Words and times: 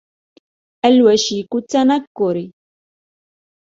الْوَشِيكُ 0.85 1.55
التَّنَكُّرِ 1.55 2.51